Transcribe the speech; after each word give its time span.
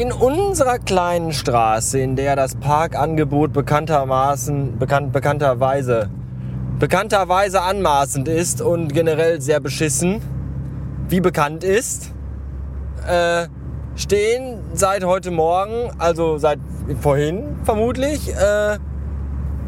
in 0.00 0.12
unserer 0.12 0.78
kleinen 0.78 1.34
Straße, 1.34 1.98
in 1.98 2.16
der 2.16 2.34
das 2.34 2.54
Parkangebot 2.54 3.52
bekanntermaßen, 3.52 4.78
bekannt, 4.78 5.12
bekannterweise, 5.12 6.08
bekannterweise 6.78 7.60
anmaßend 7.60 8.26
ist 8.26 8.62
und 8.62 8.94
generell 8.94 9.42
sehr 9.42 9.60
beschissen, 9.60 10.22
wie 11.10 11.20
bekannt 11.20 11.64
ist, 11.64 12.14
äh, 13.06 13.46
stehen 13.94 14.60
seit 14.72 15.04
heute 15.04 15.30
Morgen, 15.30 15.90
also 15.98 16.38
seit 16.38 16.60
vorhin 17.02 17.58
vermutlich, 17.64 18.34
äh, 18.34 18.78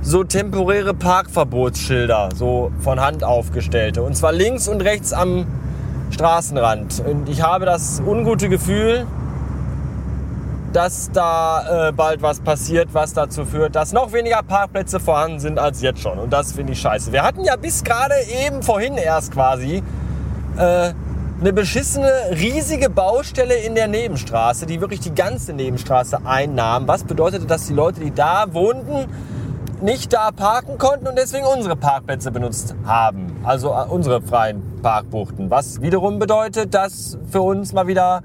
so 0.01 0.25
temporäre 0.25 0.95
Parkverbotsschilder, 0.95 2.31
so 2.35 2.73
von 2.79 3.01
Hand 3.01 3.23
aufgestellte. 3.23 4.03
Und 4.03 4.17
zwar 4.17 4.33
links 4.33 4.67
und 4.67 4.81
rechts 4.81 5.13
am 5.13 5.47
Straßenrand. 6.09 7.05
Und 7.07 7.29
ich 7.29 7.43
habe 7.43 7.67
das 7.67 8.01
ungute 8.01 8.49
Gefühl, 8.49 9.07
dass 10.73 11.11
da 11.13 11.89
äh, 11.89 11.93
bald 11.93 12.23
was 12.23 12.41
passiert, 12.41 12.89
was 12.93 13.13
dazu 13.13 13.45
führt, 13.45 13.77
dass 13.77 13.93
noch 13.93 14.13
weniger 14.13 14.43
Parkplätze 14.43 15.01
vorhanden 15.01 15.39
sind 15.39 15.59
als 15.59 15.83
jetzt 15.83 16.01
schon. 16.01 16.19
Und 16.19 16.33
das 16.33 16.53
finde 16.53 16.73
ich 16.73 16.81
scheiße. 16.81 17.13
Wir 17.13 17.23
hatten 17.23 17.45
ja 17.45 17.57
bis 17.57 17.85
gerade 17.85 18.15
eben 18.47 18.63
vorhin 18.63 18.95
erst 18.95 19.33
quasi 19.33 19.83
äh, 20.57 20.93
eine 21.41 21.53
beschissene, 21.53 22.11
riesige 22.31 22.89
Baustelle 22.89 23.55
in 23.55 23.75
der 23.75 23.89
Nebenstraße, 23.89 24.65
die 24.65 24.81
wirklich 24.81 25.01
die 25.01 25.15
ganze 25.15 25.53
Nebenstraße 25.53 26.25
einnahm. 26.25 26.89
Was 26.89 27.05
bedeutete, 27.05 27.47
dass 27.47 27.67
die 27.67 27.75
Leute, 27.75 28.01
die 28.01 28.15
da 28.15 28.47
wohnten, 28.53 29.09
nicht 29.83 30.13
da 30.13 30.31
parken 30.31 30.79
konnten 30.79 31.09
und 31.09 31.19
deswegen 31.19 31.45
unsere 31.45 31.75
Parkplätze 31.75 32.31
benutzt 32.31 32.75
haben. 32.87 33.37
Also 33.43 33.71
äh, 33.71 33.85
unsere 33.89 34.23
freien 34.23 34.63
Parkbuchten. 34.81 35.51
Was 35.51 35.83
wiederum 35.83 36.19
bedeutet, 36.19 36.73
dass 36.73 37.19
für 37.31 37.43
uns 37.43 37.73
mal 37.73 37.87
wieder 37.87 38.23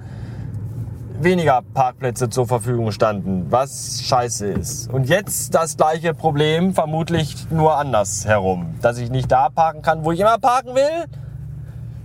weniger 1.20 1.62
Parkplätze 1.74 2.30
zur 2.30 2.48
Verfügung 2.48 2.92
standen, 2.92 3.48
was 3.50 4.02
scheiße 4.04 4.48
ist. 4.48 4.92
Und 4.92 5.10
jetzt 5.10 5.56
das 5.56 5.78
gleiche 5.78 6.14
Problem, 6.14 6.74
vermutlich 6.74 7.50
nur 7.50 7.76
anders 7.76 8.26
herum. 8.26 8.76
Dass 8.82 8.98
ich 8.98 9.10
nicht 9.10 9.32
da 9.32 9.50
parken 9.50 9.82
kann, 9.82 10.06
wo 10.06 10.12
ich 10.12 10.20
immer 10.20 10.38
parken 10.38 10.76
will, 10.76 11.06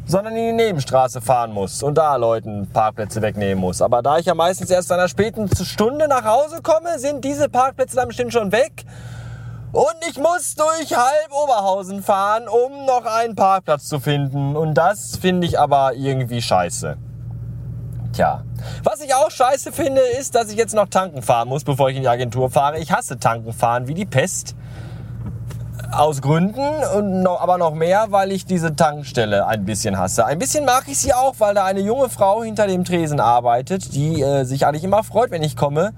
sondern 0.06 0.34
in 0.36 0.56
die 0.56 0.64
Nebenstraße 0.64 1.20
fahren 1.20 1.52
muss 1.52 1.82
und 1.82 1.96
da 1.96 2.16
Leuten 2.16 2.68
Parkplätze 2.72 3.22
wegnehmen 3.22 3.60
muss. 3.60 3.82
Aber 3.82 4.02
da 4.02 4.18
ich 4.18 4.26
ja 4.26 4.34
meistens 4.34 4.70
erst 4.70 4.88
zu 4.88 4.94
einer 4.94 5.08
späten 5.08 5.48
Stunde 5.54 6.08
nach 6.08 6.24
Hause 6.24 6.62
komme, 6.62 6.98
sind 6.98 7.24
diese 7.24 7.48
Parkplätze 7.48 7.96
dann 7.96 8.08
bestimmt 8.08 8.32
schon 8.32 8.50
weg. 8.50 8.84
Und 9.72 9.96
ich 10.10 10.18
muss 10.18 10.54
durch 10.54 10.96
halb 10.96 11.30
Oberhausen 11.32 12.02
fahren, 12.02 12.46
um 12.46 12.84
noch 12.84 13.06
einen 13.06 13.34
Parkplatz 13.36 13.88
zu 13.88 14.00
finden. 14.00 14.56
Und 14.56 14.74
das 14.74 15.16
finde 15.16 15.46
ich 15.46 15.58
aber 15.58 15.94
irgendwie 15.94 16.42
scheiße. 16.42 16.98
Tja. 18.12 18.42
Was 18.84 19.00
ich 19.00 19.14
auch 19.14 19.30
scheiße 19.30 19.72
finde, 19.72 20.02
ist, 20.20 20.34
dass 20.34 20.50
ich 20.50 20.56
jetzt 20.56 20.74
noch 20.74 20.88
tanken 20.88 21.22
fahren 21.22 21.48
muss, 21.48 21.64
bevor 21.64 21.88
ich 21.88 21.96
in 21.96 22.02
die 22.02 22.08
Agentur 22.08 22.50
fahre. 22.50 22.78
Ich 22.78 22.92
hasse 22.92 23.18
tanken 23.18 23.52
fahren 23.52 23.88
wie 23.88 23.94
die 23.94 24.04
Pest. 24.04 24.54
Aus 25.90 26.22
Gründen, 26.22 26.60
und 26.96 27.22
noch, 27.22 27.40
aber 27.40 27.58
noch 27.58 27.74
mehr, 27.74 28.06
weil 28.10 28.32
ich 28.32 28.46
diese 28.46 28.74
Tankstelle 28.74 29.46
ein 29.46 29.64
bisschen 29.64 29.98
hasse. 29.98 30.24
Ein 30.24 30.38
bisschen 30.38 30.64
mag 30.64 30.84
ich 30.86 30.98
sie 30.98 31.12
auch, 31.12 31.34
weil 31.38 31.54
da 31.54 31.64
eine 31.64 31.80
junge 31.80 32.08
Frau 32.08 32.42
hinter 32.42 32.66
dem 32.66 32.84
Tresen 32.84 33.20
arbeitet, 33.20 33.94
die 33.94 34.22
äh, 34.22 34.44
sich 34.44 34.66
eigentlich 34.66 34.84
immer 34.84 35.04
freut, 35.04 35.30
wenn 35.30 35.42
ich 35.42 35.54
komme 35.54 35.92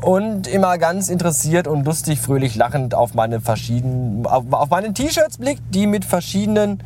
und 0.00 0.46
immer 0.46 0.78
ganz 0.78 1.08
interessiert 1.08 1.66
und 1.66 1.84
lustig, 1.84 2.20
fröhlich, 2.20 2.54
lachend 2.54 2.94
auf 2.94 3.14
meine 3.14 3.40
verschiedenen, 3.40 4.26
auf, 4.26 4.44
auf 4.50 4.68
meine 4.70 4.92
T-Shirts 4.92 5.38
blickt, 5.38 5.62
die 5.70 5.86
mit 5.86 6.04
verschiedenen 6.04 6.80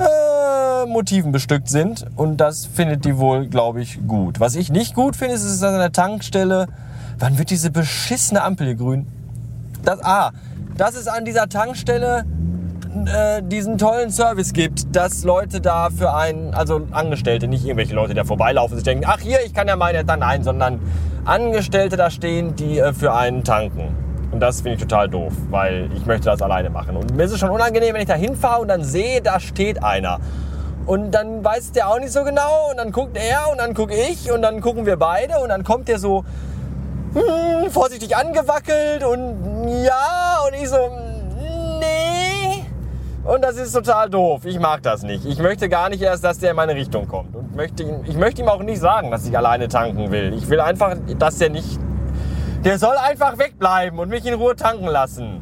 äh, 0.00 0.86
Motiven 0.86 1.32
bestückt 1.32 1.68
sind. 1.68 2.06
Und 2.16 2.38
das 2.38 2.66
findet 2.66 3.04
die 3.04 3.16
wohl, 3.18 3.48
glaube 3.48 3.82
ich, 3.82 4.06
gut. 4.06 4.40
Was 4.40 4.56
ich 4.56 4.70
nicht 4.70 4.94
gut 4.94 5.16
finde, 5.16 5.34
ist, 5.34 5.44
dass 5.44 5.62
an 5.62 5.78
der 5.78 5.92
Tankstelle, 5.92 6.66
wann 7.18 7.38
wird 7.38 7.50
diese 7.50 7.70
beschissene 7.70 8.42
Ampel 8.42 8.68
hier 8.68 8.76
grün? 8.76 9.06
Das, 9.84 10.02
ah, 10.02 10.30
dass 10.76 10.94
es 10.94 11.06
an 11.06 11.24
dieser 11.24 11.48
Tankstelle 11.48 12.24
äh, 13.06 13.42
diesen 13.42 13.78
tollen 13.78 14.10
Service 14.10 14.52
gibt, 14.52 14.94
dass 14.96 15.22
Leute 15.24 15.60
da 15.60 15.90
für 15.90 16.12
einen, 16.14 16.54
also 16.54 16.86
Angestellte, 16.90 17.46
nicht 17.46 17.64
irgendwelche 17.64 17.94
Leute, 17.94 18.10
die 18.10 18.16
da 18.16 18.24
vorbeilaufen, 18.24 18.76
sich 18.76 18.84
denken, 18.84 19.04
ach 19.06 19.20
hier, 19.20 19.38
ich 19.44 19.54
kann 19.54 19.68
ja 19.68 19.76
meine 19.76 20.04
dann 20.04 20.22
ein, 20.22 20.42
sondern 20.42 20.80
Angestellte 21.24 21.96
da 21.96 22.10
stehen, 22.10 22.56
die 22.56 22.78
äh, 22.78 22.92
für 22.92 23.14
einen 23.14 23.44
tanken. 23.44 24.09
Und 24.32 24.40
das 24.40 24.60
finde 24.60 24.74
ich 24.74 24.80
total 24.80 25.08
doof, 25.08 25.32
weil 25.50 25.90
ich 25.92 26.06
möchte 26.06 26.26
das 26.26 26.40
alleine 26.40 26.70
machen. 26.70 26.96
Und 26.96 27.16
mir 27.16 27.24
ist 27.24 27.32
es 27.32 27.40
schon 27.40 27.50
unangenehm, 27.50 27.94
wenn 27.94 28.02
ich 28.02 28.08
da 28.08 28.14
hinfahre 28.14 28.62
und 28.62 28.68
dann 28.68 28.84
sehe, 28.84 29.20
da 29.20 29.40
steht 29.40 29.82
einer. 29.82 30.20
Und 30.86 31.12
dann 31.12 31.44
weiß 31.44 31.72
der 31.72 31.88
auch 31.88 31.98
nicht 31.98 32.12
so 32.12 32.24
genau 32.24 32.70
und 32.70 32.78
dann 32.78 32.90
guckt 32.90 33.16
er 33.16 33.50
und 33.50 33.58
dann 33.58 33.74
gucke 33.74 33.94
ich 33.94 34.32
und 34.32 34.42
dann 34.42 34.60
gucken 34.60 34.86
wir 34.86 34.96
beide 34.96 35.38
und 35.40 35.48
dann 35.48 35.62
kommt 35.62 35.88
der 35.88 35.98
so 35.98 36.24
hm, 37.12 37.70
vorsichtig 37.70 38.16
angewackelt 38.16 39.04
und 39.04 39.68
ja 39.84 40.38
und 40.46 40.54
ich 40.54 40.68
so 40.68 40.76
nee. 41.80 42.64
Und 43.24 43.42
das 43.42 43.56
ist 43.56 43.72
total 43.72 44.08
doof. 44.08 44.44
Ich 44.44 44.58
mag 44.58 44.82
das 44.82 45.02
nicht. 45.02 45.26
Ich 45.26 45.38
möchte 45.38 45.68
gar 45.68 45.90
nicht 45.90 46.02
erst, 46.02 46.24
dass 46.24 46.38
der 46.38 46.50
in 46.50 46.56
meine 46.56 46.74
Richtung 46.74 47.06
kommt. 47.06 47.36
Und 47.36 47.54
möchte 47.54 47.84
ich 48.06 48.16
möchte 48.16 48.42
ihm 48.42 48.48
auch 48.48 48.62
nicht 48.62 48.80
sagen, 48.80 49.10
dass 49.10 49.26
ich 49.26 49.36
alleine 49.36 49.68
tanken 49.68 50.10
will. 50.10 50.32
Ich 50.34 50.48
will 50.48 50.60
einfach, 50.60 50.96
dass 51.18 51.38
der 51.38 51.50
nicht. 51.50 51.78
Der 52.64 52.78
soll 52.78 52.96
einfach 52.96 53.38
wegbleiben 53.38 53.98
und 53.98 54.10
mich 54.10 54.26
in 54.26 54.34
Ruhe 54.34 54.54
tanken 54.54 54.86
lassen. 54.86 55.40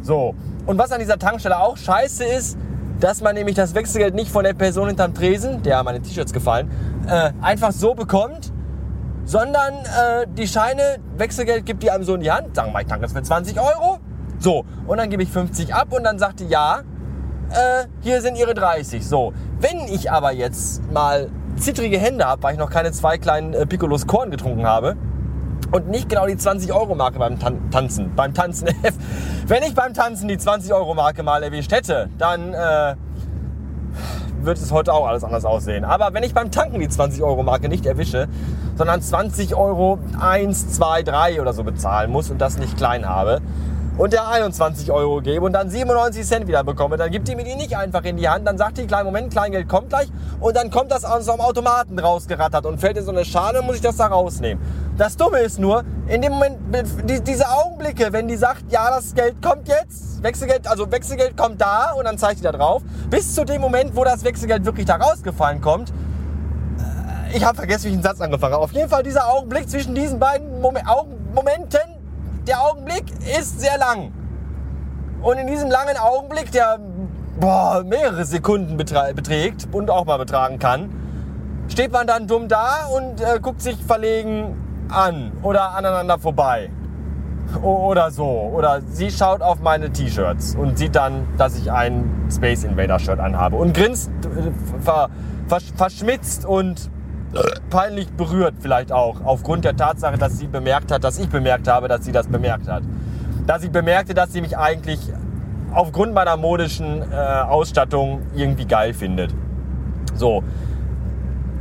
So. 0.00 0.34
Und 0.64 0.78
was 0.78 0.90
an 0.90 0.98
dieser 0.98 1.18
Tankstelle 1.18 1.58
auch 1.58 1.76
scheiße 1.76 2.24
ist, 2.24 2.56
dass 3.00 3.20
man 3.20 3.34
nämlich 3.34 3.54
das 3.54 3.74
Wechselgeld 3.74 4.14
nicht 4.14 4.30
von 4.30 4.42
der 4.42 4.54
Person 4.54 4.86
hinterm 4.86 5.12
Tresen, 5.12 5.62
der 5.62 5.82
meine 5.82 6.00
T-Shirts 6.00 6.32
gefallen, 6.32 6.70
äh, 7.06 7.32
einfach 7.42 7.70
so 7.70 7.94
bekommt, 7.94 8.50
sondern 9.26 9.74
äh, 9.74 10.26
die 10.38 10.48
Scheine, 10.48 10.96
Wechselgeld 11.18 11.66
gibt 11.66 11.82
die 11.82 11.90
einem 11.90 12.04
so 12.04 12.14
in 12.14 12.22
die 12.22 12.32
Hand, 12.32 12.56
sagen 12.56 12.72
wir, 12.72 12.80
ich 12.80 12.86
tanke 12.86 13.02
das 13.02 13.12
für 13.12 13.22
20 13.22 13.60
Euro. 13.60 13.98
So, 14.38 14.64
und 14.86 14.96
dann 14.96 15.10
gebe 15.10 15.22
ich 15.22 15.30
50 15.30 15.74
ab 15.74 15.88
und 15.92 16.02
dann 16.04 16.18
sagt 16.18 16.40
die, 16.40 16.46
ja, 16.46 16.80
äh, 17.50 17.84
hier 18.00 18.22
sind 18.22 18.36
ihre 18.36 18.54
30. 18.54 19.06
So, 19.06 19.34
wenn 19.60 19.80
ich 19.80 20.10
aber 20.10 20.32
jetzt 20.32 20.82
mal 20.90 21.28
zittrige 21.56 21.98
Hände 21.98 22.24
habe, 22.24 22.42
weil 22.42 22.54
ich 22.54 22.58
noch 22.58 22.70
keine 22.70 22.92
zwei 22.92 23.18
kleinen 23.18 23.52
äh, 23.52 23.66
Piccolos 23.66 24.06
Korn 24.06 24.30
getrunken 24.30 24.66
habe 24.66 24.96
und 25.72 25.88
nicht 25.88 26.08
genau 26.08 26.26
die 26.26 26.36
20 26.36 26.72
Euro 26.72 26.94
Marke 26.94 27.18
beim 27.18 27.38
Tan 27.38 27.70
Tanzen, 27.70 28.14
beim 28.14 28.34
Tanzen, 28.34 28.68
wenn 29.46 29.62
ich 29.62 29.74
beim 29.74 29.94
Tanzen 29.94 30.28
die 30.28 30.38
20 30.38 30.72
Euro 30.72 30.94
Marke 30.94 31.22
mal 31.22 31.42
erwischt 31.42 31.72
hätte, 31.72 32.08
dann 32.18 32.54
äh, 32.54 32.94
wird 34.40 34.58
es 34.58 34.72
heute 34.72 34.92
auch 34.92 35.06
alles 35.06 35.24
anders 35.24 35.44
aussehen. 35.44 35.84
Aber 35.84 36.14
wenn 36.14 36.22
ich 36.22 36.34
beim 36.34 36.50
Tanken 36.50 36.80
die 36.80 36.88
20 36.88 37.22
Euro 37.22 37.42
Marke 37.42 37.68
nicht 37.68 37.86
erwische, 37.86 38.28
sondern 38.76 39.02
20 39.02 39.54
Euro 39.54 39.98
1, 40.20 40.72
2, 40.72 41.02
3 41.02 41.40
oder 41.40 41.52
so 41.52 41.64
bezahlen 41.64 42.10
muss 42.10 42.30
und 42.30 42.40
das 42.40 42.58
nicht 42.58 42.76
klein 42.76 43.08
habe, 43.08 43.40
und 43.98 44.12
der 44.12 44.28
21 44.28 44.90
Euro 44.90 45.20
gebe 45.20 45.44
und 45.44 45.52
dann 45.52 45.70
97 45.70 46.26
Cent 46.26 46.46
wieder 46.46 46.62
bekomme, 46.64 46.96
dann 46.96 47.10
gibt 47.10 47.28
die 47.28 47.34
mir 47.34 47.44
die 47.44 47.54
nicht 47.54 47.76
einfach 47.76 48.04
in 48.04 48.16
die 48.16 48.28
Hand. 48.28 48.46
Dann 48.46 48.58
sagt 48.58 48.78
die, 48.78 48.86
kleinen 48.86 49.06
Moment, 49.06 49.32
Kleingeld 49.32 49.68
kommt 49.68 49.88
gleich 49.88 50.08
und 50.40 50.56
dann 50.56 50.70
kommt 50.70 50.90
das 50.90 51.04
aus 51.04 51.24
so 51.24 51.32
einem 51.32 51.40
Automaten 51.40 51.98
rausgerattert 51.98 52.66
und 52.66 52.78
fällt 52.78 52.98
in 52.98 53.04
so 53.04 53.10
eine 53.10 53.24
Schale 53.24 53.60
und 53.60 53.66
muss 53.66 53.76
ich 53.76 53.82
das 53.82 53.96
da 53.96 54.06
rausnehmen. 54.06 54.62
Das 54.96 55.16
Dumme 55.16 55.40
ist 55.40 55.58
nur, 55.58 55.84
in 56.08 56.22
dem 56.22 56.32
Moment, 56.32 56.58
die, 57.08 57.20
diese 57.20 57.48
Augenblicke, 57.48 58.12
wenn 58.12 58.28
die 58.28 58.36
sagt, 58.36 58.70
ja, 58.70 58.90
das 58.90 59.14
Geld 59.14 59.40
kommt 59.42 59.68
jetzt, 59.68 60.22
Wechselgeld, 60.22 60.66
also 60.66 60.90
Wechselgeld 60.90 61.36
kommt 61.36 61.60
da 61.60 61.92
und 61.92 62.04
dann 62.04 62.18
zeigt 62.18 62.40
die 62.40 62.44
da 62.44 62.52
drauf, 62.52 62.82
bis 63.10 63.34
zu 63.34 63.44
dem 63.44 63.60
Moment, 63.60 63.96
wo 63.96 64.04
das 64.04 64.24
Wechselgeld 64.24 64.64
wirklich 64.64 64.86
da 64.86 64.96
rausgefallen 64.96 65.60
kommt, 65.60 65.90
äh, 65.90 67.36
ich 67.36 67.44
habe 67.44 67.56
vergessen, 67.56 67.84
wie 67.84 67.88
ich 67.88 67.94
den 67.94 68.02
Satz 68.02 68.20
angefangen 68.20 68.54
habe. 68.54 68.64
Auf 68.64 68.72
jeden 68.72 68.88
Fall 68.88 69.02
dieser 69.02 69.28
Augenblick 69.28 69.68
zwischen 69.68 69.94
diesen 69.94 70.18
beiden 70.18 70.60
Mom 70.60 70.76
Momenten 71.34 71.95
der 72.46 72.62
Augenblick 72.62 73.04
ist 73.38 73.60
sehr 73.60 73.78
lang. 73.78 74.12
Und 75.22 75.38
in 75.38 75.46
diesem 75.46 75.70
langen 75.70 75.96
Augenblick, 75.96 76.52
der 76.52 76.78
boah, 77.40 77.82
mehrere 77.84 78.24
Sekunden 78.24 78.76
beträgt 78.76 79.68
und 79.72 79.90
auch 79.90 80.04
mal 80.04 80.18
betragen 80.18 80.58
kann, 80.58 80.90
steht 81.68 81.92
man 81.92 82.06
dann 82.06 82.26
dumm 82.26 82.48
da 82.48 82.86
und 82.86 83.20
äh, 83.20 83.40
guckt 83.40 83.60
sich 83.60 83.76
verlegen 83.84 84.86
an 84.88 85.32
oder 85.42 85.74
aneinander 85.74 86.18
vorbei. 86.18 86.70
O 87.62 87.88
oder 87.88 88.10
so. 88.10 88.24
Oder 88.24 88.82
sie 88.90 89.10
schaut 89.10 89.42
auf 89.42 89.60
meine 89.60 89.90
T-Shirts 89.90 90.54
und 90.56 90.78
sieht 90.78 90.94
dann, 90.94 91.26
dass 91.38 91.56
ich 91.56 91.70
ein 91.70 92.28
Space 92.30 92.64
Invader 92.64 92.98
Shirt 92.98 93.20
anhabe 93.20 93.56
und 93.56 93.74
grinst 93.74 94.10
äh, 94.24 94.82
ver 94.82 95.08
verschmitzt 95.76 96.44
und 96.44 96.90
peinlich 97.70 98.08
berührt 98.10 98.54
vielleicht 98.60 98.92
auch, 98.92 99.16
aufgrund 99.24 99.64
der 99.64 99.76
Tatsache, 99.76 100.18
dass 100.18 100.38
sie 100.38 100.46
bemerkt 100.46 100.90
hat, 100.90 101.04
dass 101.04 101.18
ich 101.18 101.28
bemerkt 101.28 101.68
habe, 101.68 101.88
dass 101.88 102.04
sie 102.04 102.12
das 102.12 102.28
bemerkt 102.28 102.68
hat. 102.68 102.82
Dass 103.46 103.62
sie 103.62 103.68
bemerkte, 103.68 104.14
dass 104.14 104.32
sie 104.32 104.40
mich 104.40 104.56
eigentlich 104.56 105.00
aufgrund 105.72 106.14
meiner 106.14 106.36
modischen 106.36 107.02
äh, 107.02 107.14
Ausstattung 107.14 108.22
irgendwie 108.34 108.66
geil 108.66 108.94
findet. 108.94 109.34
So. 110.14 110.42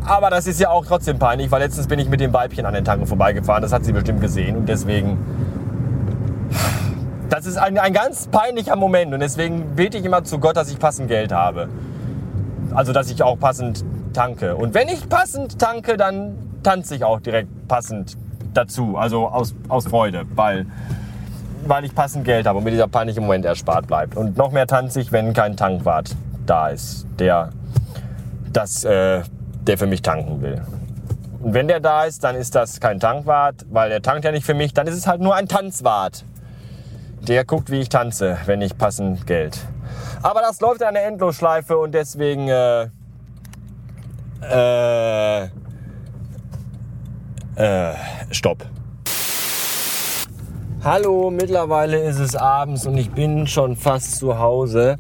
Aber 0.06 0.30
das 0.30 0.48
ist 0.48 0.60
ja 0.60 0.70
auch 0.70 0.86
trotzdem 0.86 1.18
peinlich, 1.18 1.52
weil 1.52 1.62
letztens 1.62 1.88
bin 1.88 2.00
ich 2.00 2.08
mit 2.08 2.20
dem 2.20 2.32
Weibchen 2.32 2.66
an 2.66 2.74
den 2.74 2.86
Tanken 2.86 3.08
vorbeigefahren. 3.08 3.62
Das 3.62 3.74
hat 3.74 3.84
sie 3.86 3.92
bestimmt 3.92 4.22
gesehen 4.22 4.56
und 4.56 4.70
deswegen. 4.70 5.18
Das 7.28 7.48
ist 7.48 7.58
ein, 7.58 7.78
ein 7.80 7.92
ganz 7.92 8.28
peinlicher 8.28 8.76
Moment 8.76 9.14
und 9.14 9.20
deswegen 9.20 9.76
bete 9.76 9.98
ich 9.98 10.06
immer 10.06 10.24
zu 10.24 10.40
Gott, 10.40 10.56
dass 10.56 10.70
ich 10.70 10.78
passend 10.78 11.08
Geld 11.08 11.32
habe. 11.32 11.70
Also, 12.74 12.94
dass 12.94 13.10
ich 13.10 13.24
auch 13.24 13.40
passend 13.40 13.84
tanke. 14.16 14.56
Und 14.56 14.74
wenn 14.74 14.88
ich 14.88 15.08
passend 15.08 15.60
tanke, 15.60 15.98
dann 15.98 16.36
tanze 16.64 16.96
ich 16.96 17.04
auch 17.04 17.20
direkt 17.20 17.68
passend 17.68 18.18
dazu. 18.54 18.98
Also 18.98 19.28
aus, 19.28 19.54
aus 19.68 19.88
Freude, 19.88 20.26
weil, 20.36 20.66
weil 21.68 21.86
ich 21.86 21.94
passend 21.94 22.26
Geld 22.26 22.48
habe 22.48 22.58
und 22.58 22.64
mir 22.64 22.72
dieser 22.72 22.88
peinliche 22.88 23.22
Moment 23.22 23.46
erspart 23.46 23.88
bleibt. 23.88 24.16
Und 24.16 24.38
noch 24.38 24.52
mehr 24.52 24.68
tanze 24.68 25.02
ich, 25.02 25.12
wenn 25.12 25.34
kein 25.34 25.56
Tankwart 25.58 26.16
da 26.46 26.70
ist, 26.70 27.06
der, 27.20 27.52
das, 28.52 28.84
äh, 28.84 29.22
der 29.68 29.78
für 29.78 29.88
mich 29.88 30.02
tanken 30.02 30.42
will. 30.42 30.62
Und 31.42 31.54
wenn 31.54 31.68
der 31.68 31.80
da 31.80 32.06
ist, 32.06 32.24
dann 32.24 32.36
ist 32.36 32.56
das 32.56 32.80
kein 32.80 33.00
Tankwart, 33.00 33.66
weil 33.70 33.90
der 33.90 34.02
tankt 34.02 34.26
ja 34.26 34.32
nicht 34.32 34.46
für 34.46 34.56
mich, 34.56 34.74
dann 34.74 34.88
ist 34.88 34.96
es 34.96 35.06
halt 35.06 35.22
nur 35.22 35.36
ein 35.36 35.48
Tanzwart. 35.48 36.26
Der 37.22 37.46
guckt, 37.46 37.70
wie 37.70 37.82
ich 37.82 37.90
tanze, 37.90 38.38
wenn 38.46 38.62
ich 38.62 38.78
passend 38.78 39.28
Geld. 39.28 39.60
Aber 40.24 40.42
das 40.42 40.60
läuft 40.60 40.82
der 40.82 40.90
Endlosschleife 40.90 41.78
und 41.78 41.94
deswegen 41.94 42.48
äh, 42.48 42.88
äh, 44.52 45.46
äh, 47.56 47.96
stopp. 48.32 48.66
Hallo, 50.84 51.32
mittlerweile 51.32 52.00
ist 52.00 52.20
es 52.20 52.36
abends 52.36 52.86
und 52.86 52.98
ich 52.98 53.10
bin 53.10 53.48
schon 53.48 53.76
fast 53.76 54.18
zu 54.18 54.38
Hause. 54.38 54.98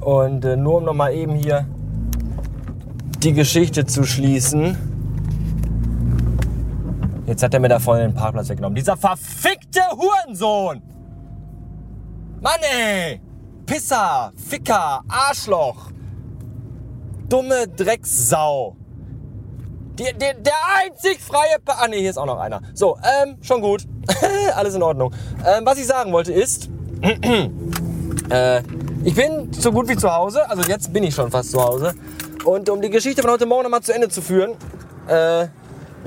Und 0.00 0.44
äh, 0.44 0.56
nur 0.56 0.78
um 0.78 0.84
nochmal 0.84 1.14
eben 1.14 1.34
hier 1.34 1.66
die 3.22 3.32
Geschichte 3.32 3.84
zu 3.84 4.04
schließen. 4.04 4.76
Jetzt 7.26 7.42
hat 7.42 7.54
er 7.54 7.60
mir 7.60 7.68
da 7.68 7.78
vorne 7.78 8.02
den 8.02 8.14
Parkplatz 8.14 8.48
weggenommen. 8.48 8.74
Dieser 8.74 8.96
verfickte 8.96 9.82
Hurensohn! 9.92 10.82
Mann 12.40 12.60
ey! 12.62 13.20
Pisser, 13.66 14.32
Ficker, 14.34 15.02
Arschloch, 15.06 15.92
dumme 17.28 17.68
Drecksau. 17.68 18.76
Die, 20.00 20.14
die, 20.14 20.42
der 20.42 20.54
einzig 20.82 21.20
freie... 21.20 21.58
Pa 21.62 21.74
ah 21.74 21.86
ne, 21.86 21.96
hier 21.96 22.08
ist 22.08 22.16
auch 22.16 22.24
noch 22.24 22.40
einer. 22.40 22.62
So, 22.72 22.96
ähm, 23.22 23.36
schon 23.42 23.60
gut. 23.60 23.84
Alles 24.54 24.74
in 24.74 24.82
Ordnung. 24.82 25.12
Ähm, 25.46 25.66
was 25.66 25.78
ich 25.78 25.86
sagen 25.86 26.10
wollte 26.10 26.32
ist... 26.32 26.70
äh, 28.30 28.62
ich 29.04 29.14
bin 29.14 29.52
so 29.52 29.70
gut 29.72 29.90
wie 29.90 29.96
zu 29.98 30.10
Hause. 30.10 30.48
Also 30.48 30.62
jetzt 30.62 30.90
bin 30.90 31.04
ich 31.04 31.14
schon 31.14 31.30
fast 31.30 31.50
zu 31.50 31.62
Hause. 31.62 31.94
Und 32.46 32.70
um 32.70 32.80
die 32.80 32.88
Geschichte 32.88 33.20
von 33.20 33.30
heute 33.30 33.44
Morgen 33.44 33.64
nochmal 33.64 33.82
zu 33.82 33.92
Ende 33.92 34.08
zu 34.08 34.22
führen... 34.22 34.56
Äh, 35.06 35.48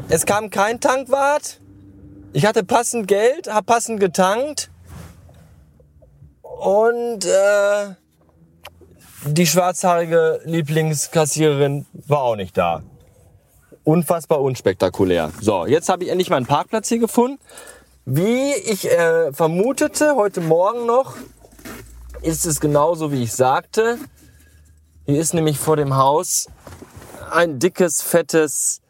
es 0.09 0.25
kam 0.25 0.49
kein 0.49 0.79
Tankwart. 0.79 1.61
Ich 2.33 2.47
hatte 2.47 2.63
passend 2.63 3.07
Geld, 3.07 3.53
habe 3.53 3.65
passend 3.65 3.99
getankt. 3.99 4.71
Und 6.41 7.25
äh, 7.25 7.93
die 9.27 9.45
schwarzhaarige 9.45 10.41
Lieblingskassiererin 10.45 11.85
war 12.07 12.23
auch 12.23 12.35
nicht 12.35 12.57
da. 12.57 12.81
Unfassbar 13.83 14.39
unspektakulär. 14.39 15.31
So, 15.41 15.65
jetzt 15.65 15.89
habe 15.89 16.05
ich 16.05 16.09
endlich 16.09 16.29
meinen 16.29 16.45
Parkplatz 16.45 16.87
hier 16.87 16.99
gefunden. 16.99 17.37
Wie 18.05 18.53
ich 18.53 18.89
äh, 18.89 19.33
vermutete, 19.33 20.15
heute 20.15 20.39
Morgen 20.39 20.85
noch, 20.85 21.15
ist 22.21 22.45
es 22.45 22.61
genauso, 22.61 23.11
wie 23.11 23.23
ich 23.23 23.33
sagte. 23.33 23.97
Hier 25.05 25.19
ist 25.19 25.33
nämlich 25.33 25.59
vor 25.59 25.75
dem 25.75 25.97
Haus 25.97 26.47
ein 27.31 27.59
dickes, 27.59 28.01
fettes 28.01 28.81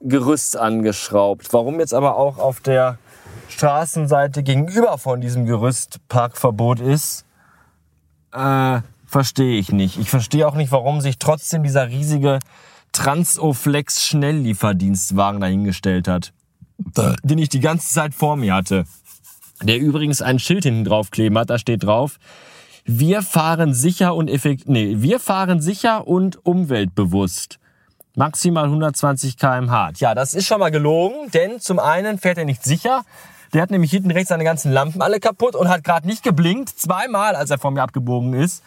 Gerüst 0.00 0.56
angeschraubt. 0.56 1.52
Warum 1.52 1.78
jetzt 1.78 1.94
aber 1.94 2.16
auch 2.16 2.38
auf 2.38 2.58
der 2.58 2.98
Straßenseite 3.48 4.42
gegenüber 4.42 4.98
von 4.98 5.20
diesem 5.20 5.46
Gerüst 5.46 6.00
Parkverbot 6.08 6.80
ist, 6.80 7.24
äh, 8.32 8.80
verstehe 9.06 9.58
ich 9.60 9.70
nicht. 9.70 9.96
Ich 9.98 10.10
verstehe 10.10 10.48
auch 10.48 10.56
nicht, 10.56 10.72
warum 10.72 11.00
sich 11.00 11.18
trotzdem 11.20 11.62
dieser 11.62 11.88
riesige 11.88 12.40
Transoflex 12.94 14.06
Schnelllieferdienstwagen 14.06 15.40
dahingestellt 15.40 16.08
hat, 16.08 16.32
den 17.22 17.38
ich 17.38 17.50
die 17.50 17.60
ganze 17.60 17.92
Zeit 17.92 18.14
vor 18.14 18.36
mir 18.36 18.54
hatte. 18.54 18.84
Der 19.62 19.78
übrigens 19.78 20.22
ein 20.22 20.38
Schild 20.38 20.64
hinten 20.64 20.84
drauf 20.84 21.10
kleben 21.10 21.36
hat, 21.36 21.50
da 21.50 21.58
steht 21.58 21.84
drauf, 21.84 22.18
wir 22.84 23.22
fahren 23.22 23.74
sicher 23.74 24.14
und 24.14 24.28
effekt, 24.28 24.68
nee, 24.68 24.96
wir 24.98 25.18
fahren 25.18 25.60
sicher 25.60 26.06
und 26.06 26.44
umweltbewusst. 26.44 27.58
Maximal 28.14 28.64
120 28.64 29.36
kmh. 29.36 29.92
Ja, 29.96 30.14
das 30.14 30.34
ist 30.34 30.46
schon 30.46 30.60
mal 30.60 30.70
gelogen, 30.70 31.30
denn 31.32 31.60
zum 31.60 31.78
einen 31.78 32.18
fährt 32.18 32.38
er 32.38 32.44
nicht 32.44 32.62
sicher. 32.62 33.04
Der 33.52 33.62
hat 33.62 33.70
nämlich 33.70 33.90
hinten 33.90 34.10
rechts 34.10 34.28
seine 34.28 34.44
ganzen 34.44 34.70
Lampen 34.72 35.02
alle 35.02 35.18
kaputt 35.18 35.56
und 35.56 35.68
hat 35.68 35.82
gerade 35.82 36.06
nicht 36.06 36.22
geblinkt. 36.22 36.68
Zweimal, 36.68 37.34
als 37.34 37.50
er 37.50 37.58
vor 37.58 37.70
mir 37.70 37.82
abgebogen 37.82 38.34
ist. 38.34 38.62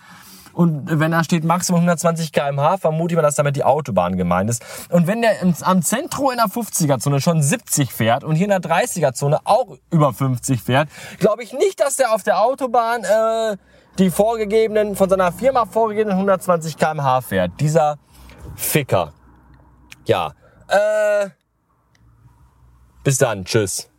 Und 0.58 1.00
wenn 1.00 1.12
da 1.12 1.24
steht 1.24 1.44
maximal 1.44 1.82
120 1.82 2.32
kmh, 2.32 2.78
vermute 2.78 3.14
ich 3.14 3.16
mal, 3.16 3.22
dass 3.22 3.36
damit 3.36 3.56
die 3.56 3.64
Autobahn 3.64 4.18
gemeint 4.18 4.50
ist. 4.50 4.66
Und 4.90 5.06
wenn 5.06 5.22
der 5.22 5.34
am 5.62 5.84
Zentrum 5.84 6.32
in 6.32 6.38
der 6.38 6.48
50er-Zone 6.48 7.22
schon 7.22 7.44
70 7.44 7.94
fährt 7.94 8.24
und 8.24 8.36
hier 8.36 8.46
in 8.46 8.50
der 8.50 8.62
30er-Zone 8.62 9.38
auch 9.44 9.78
über 9.92 10.14
50 10.14 10.64
fährt, 10.64 10.90
glaube 11.20 11.44
ich 11.44 11.54
nicht, 11.54 11.80
dass 11.80 11.98
der 11.98 12.12
auf 12.12 12.24
der 12.24 12.42
Autobahn 12.42 13.04
äh, 13.04 13.58
die 14.00 14.10
vorgegebenen, 14.10 14.96
von 14.96 15.08
seiner 15.08 15.32
Firma 15.32 15.66
vorgegebenen 15.66 16.18
120 16.18 16.76
kmh 16.76 17.22
fährt. 17.22 17.52
Dieser 17.60 18.00
Ficker. 18.56 19.14
Ja. 20.06 20.34
Äh, 20.70 21.30
bis 23.04 23.20
dann. 23.20 23.46
Tschüss. 23.46 23.92